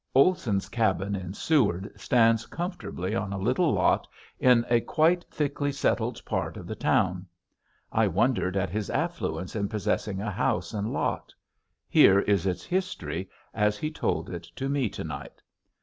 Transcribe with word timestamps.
Olson's 0.15 0.67
cabin 0.67 1.15
in 1.15 1.31
Seward 1.35 1.91
stands 1.95 2.47
comfortably 2.47 3.13
on 3.13 3.31
a 3.31 3.37
little 3.37 3.71
lot 3.71 4.07
in 4.39 4.65
a 4.67 4.81
quite 4.81 5.23
thickly 5.25 5.71
settled 5.71 6.25
part 6.25 6.57
of 6.57 6.65
the 6.65 6.73
town. 6.73 7.27
I 7.91 8.07
wondered 8.07 8.57
at 8.57 8.71
his 8.71 8.89
affluence 8.89 9.55
in 9.55 9.69
possessing 9.69 10.19
a 10.19 10.31
house 10.31 10.73
and 10.73 10.91
lot. 10.91 11.35
Here 11.87 12.21
is 12.21 12.47
its 12.47 12.63
history 12.63 13.29
as 13.53 13.77
he 13.77 13.91
told 13.91 14.31
it 14.31 14.47
to 14.55 14.67
me 14.69 14.89
to 14.89 15.03
night. 15.03 15.39